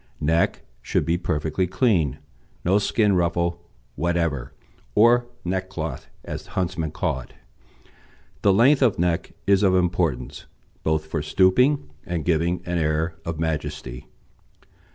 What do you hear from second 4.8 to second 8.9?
or neck cloth, as huntsmen call it. The length